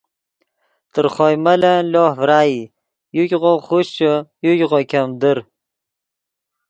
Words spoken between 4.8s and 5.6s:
ګیمدر